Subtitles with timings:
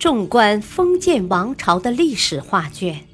[0.00, 3.06] 纵观封建王朝的历史画卷，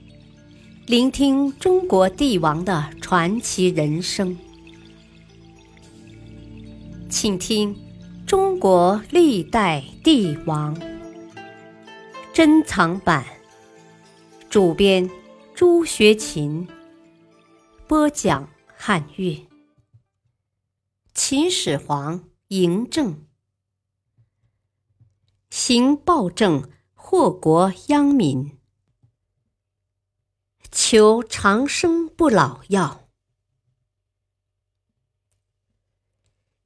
[0.87, 4.39] 聆听中国帝王的传奇人生，
[7.11, 7.75] 请听
[8.25, 10.77] 《中国历代帝王》
[12.33, 13.27] 珍藏版，
[14.49, 15.11] 主编
[15.57, 16.69] 朱学勤，
[17.89, 19.37] 播讲汉乐。
[21.13, 23.27] 秦始皇嬴政，
[25.51, 26.63] 行暴政。
[27.19, 28.59] 祸国殃民，
[30.71, 33.09] 求长生不老药。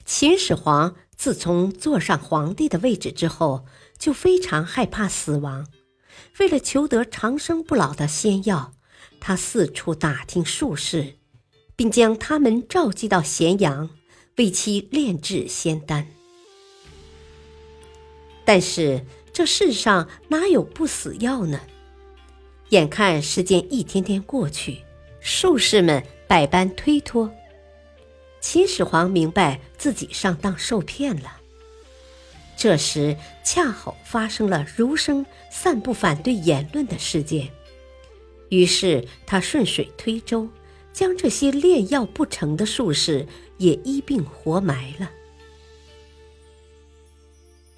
[0.05, 3.65] 秦始皇自从坐上皇帝的位置之后，
[3.97, 5.69] 就非常害怕死亡。
[6.41, 8.75] 为了求得长生不老的仙药，
[9.21, 11.15] 他四处打听术士，
[11.77, 13.89] 并将他们召集到咸阳，
[14.39, 16.09] 为其炼制仙丹。
[18.45, 19.07] 但是。
[19.41, 21.63] 这世上哪有不死药呢？
[22.69, 24.83] 眼看时间一天天过去，
[25.19, 27.33] 术士们百般推脱，
[28.43, 31.38] 秦始皇明白自己上当受骗了。
[32.55, 37.49] 这时恰好发生了儒生散布反对言论的事件，
[38.51, 40.46] 于是他顺水推舟，
[40.93, 45.11] 将这些炼药不成的术士也一并活埋了。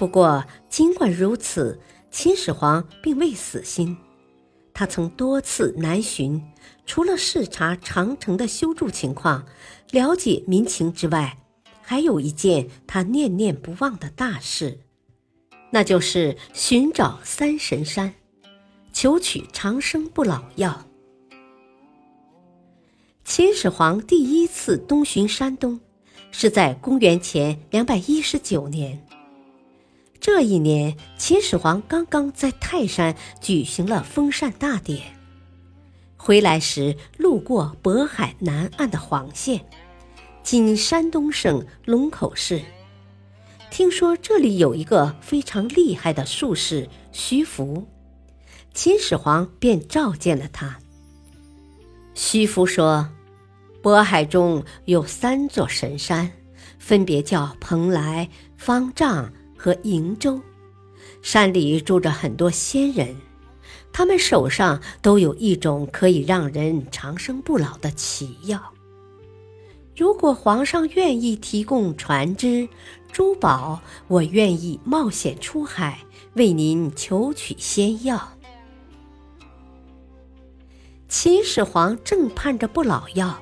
[0.03, 3.97] 不过，尽管如此，秦始皇并未死心。
[4.75, 6.43] 他曾多次南巡，
[6.85, 9.47] 除了视察长城的修筑情况、
[9.93, 11.39] 了解民情之外，
[11.83, 14.81] 还有一件他念念不忘的大事，
[15.71, 18.13] 那就是寻找三神山，
[18.93, 20.85] 求取长生不老药。
[23.25, 25.79] 秦始皇第一次东巡山东，
[26.33, 29.01] 是在公元前两百一十九年。
[30.23, 35.19] 这一年，秦始皇刚刚在泰山举行了封禅大典，
[36.17, 39.67] 回来时路过渤海南岸的黄县，
[40.45, 42.63] 今山东省龙口市，
[43.69, 47.89] 听说这里有一个非常厉害的术士徐福，
[48.73, 50.79] 秦始皇便召见了他。
[52.15, 53.09] 徐福说
[53.83, 56.31] ：“渤海中有三座神山，
[56.79, 59.33] 分别叫蓬莱、方丈。”
[59.63, 60.41] 和瀛洲，
[61.23, 63.15] 山里住着很多仙人，
[63.93, 68.61] 他们手上都有一种可以让人长生不老的奇药。
[69.97, 72.69] 如果皇上愿意提供船只、
[73.13, 76.01] 珠宝，我愿意冒险出海
[76.35, 78.33] 为您求取仙药。
[81.09, 83.41] 秦始皇正盼着不老药，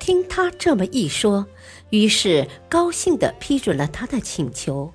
[0.00, 1.46] 听他这么一说，
[1.90, 4.92] 于是高兴地批准了他的请求。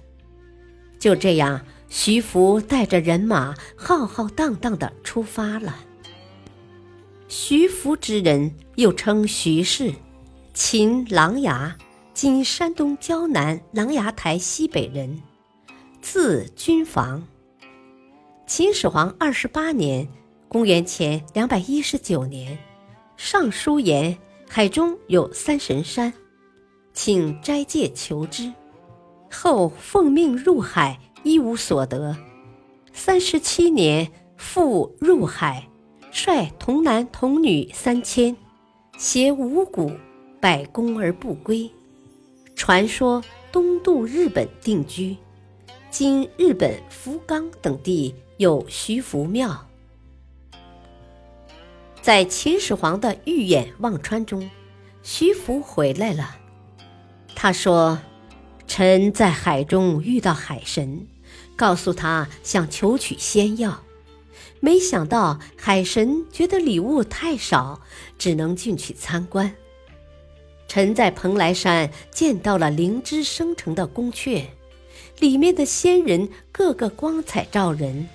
[1.06, 5.76] 就这样，徐福带着人马浩浩荡荡的出发了。
[7.28, 9.94] 徐福之人又称徐氏，
[10.56, 11.72] 秦琅琊
[12.16, 15.22] （今山东胶南琅琊台西北人），
[16.02, 17.22] 字君房。
[18.48, 20.08] 秦始皇二十八年
[20.50, 22.58] （公元前两百一十九年），
[23.16, 24.18] 上书言
[24.50, 26.12] 海中有三神山，
[26.96, 28.52] 请斋戒求之。
[29.32, 32.16] 后奉命入海，一无所得。
[32.94, 35.68] 三十七年，复入海，
[36.12, 38.36] 率童男童女三千，
[38.98, 39.92] 携五谷，
[40.40, 41.70] 百工而不归。
[42.56, 43.22] 传说
[43.52, 45.18] 东渡日本定居。
[45.90, 49.68] 今日本福冈等地有徐福庙。
[52.02, 54.50] 在秦始皇的预演忘川中，
[55.04, 56.38] 徐福回来了。
[57.36, 58.00] 他说。
[58.68, 61.08] 臣在海中遇到海神，
[61.56, 63.84] 告诉他想求取仙药，
[64.60, 67.82] 没想到海神觉得礼物太少，
[68.18, 69.54] 只能进去参观。
[70.68, 74.46] 臣在蓬莱山见到了灵芝生成的宫阙，
[75.20, 78.10] 里面的仙人个个光彩照人。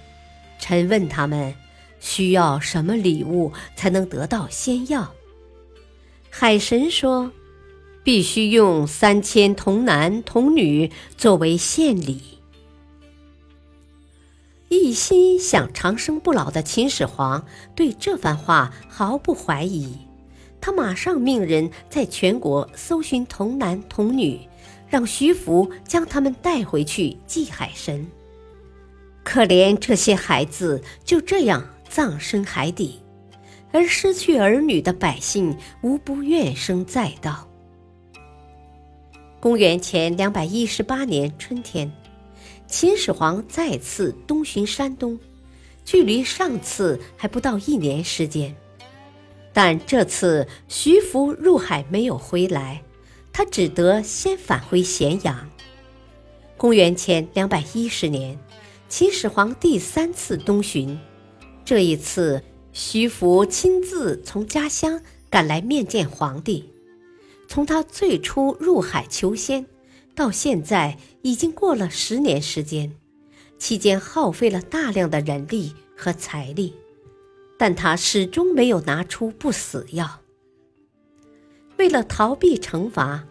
[0.59, 1.55] 臣问他们
[2.01, 5.15] 需要什么礼物才能得到仙药，
[6.29, 7.31] 海神说。
[8.03, 12.23] 必须用三千童男童女作为献礼。
[14.69, 17.45] 一心想长生不老的秦始皇
[17.75, 19.99] 对这番话毫不怀疑，
[20.61, 24.41] 他马上命人在全国搜寻童男童女，
[24.89, 28.07] 让徐福将他们带回去祭海神。
[29.25, 33.01] 可怜这些孩子就这样葬身海底，
[33.73, 37.50] 而失去儿女的百姓无不怨声载道。
[39.41, 41.91] 公元前两百一十八年春天，
[42.67, 45.19] 秦始皇再次东巡山东，
[45.83, 48.55] 距离上次还不到一年时间。
[49.55, 52.83] 但这次徐福入海没有回来，
[53.33, 55.49] 他只得先返回咸阳。
[56.59, 58.39] 公元前两百一十年，
[58.91, 61.01] 秦始皇第三次东巡，
[61.65, 62.43] 这一次
[62.75, 65.01] 徐福亲自从家乡
[65.31, 66.69] 赶来面见皇帝。
[67.51, 69.67] 从他最初入海求仙，
[70.15, 72.95] 到现在已经过了十年时间，
[73.59, 76.73] 期间耗费了大量的人力和财力。
[77.59, 80.21] 但他始终没有拿出不死药。
[81.77, 83.25] 为了逃避惩罚，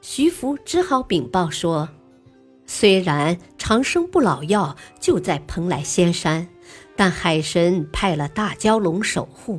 [0.00, 1.90] 徐福只好禀报说
[2.64, 6.48] ：“虽然长生不老药就在蓬莱仙山，
[6.96, 9.58] 但海神派了大蛟龙守护，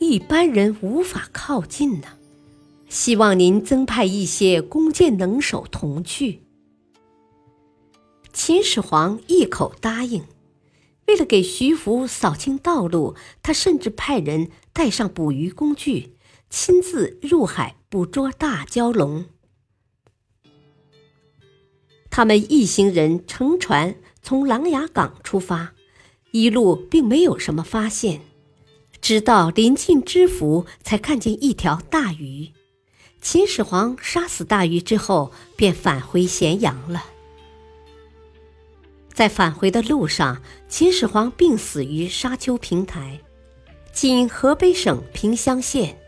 [0.00, 2.17] 一般人无法靠近呢。
[2.88, 6.42] 希望您增派一些弓箭能手同去。”
[8.32, 10.24] 秦始皇一口答应。
[11.06, 16.12] 为了给徐福扫清道路，他甚至派人带上捕鱼工具，
[16.50, 19.24] 亲自入海捕捉大蛟龙。
[22.10, 25.72] 他们一行人乘船从琅琊港出发，
[26.32, 28.20] 一路并没有什么发现，
[29.00, 32.50] 直到临近知府，才看见一条大鱼。
[33.20, 37.04] 秦始皇杀死大鱼之后，便返回咸阳了。
[39.12, 43.20] 在返回的路上，秦始皇病死于沙丘平台，
[43.92, 45.98] 今河北省平乡县。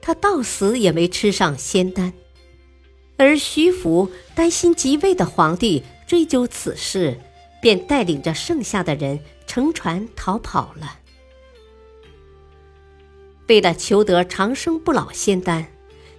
[0.00, 2.12] 他到死也没吃上仙丹，
[3.16, 7.20] 而徐福担心即位的皇帝追究此事，
[7.60, 9.18] 便带领着剩下的人
[9.48, 11.00] 乘船逃跑了。
[13.48, 15.66] 为了求得长生不老仙丹，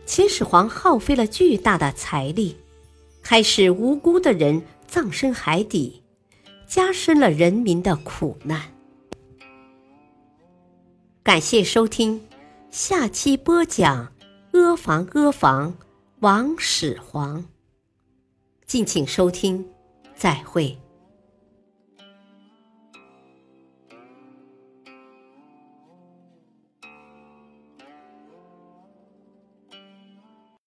[0.07, 2.55] 秦始皇耗费了巨大的财力，
[3.21, 4.63] 还使无辜的人。
[4.87, 6.01] 葬身海底，
[6.65, 8.71] 加深了人民的苦难。
[11.21, 12.25] 感谢收听，
[12.71, 14.13] 下期播讲
[14.53, 15.75] 阿房阿房
[16.21, 17.43] 王始皇。
[18.65, 19.67] 敬请收听，
[20.15, 20.75] 再会。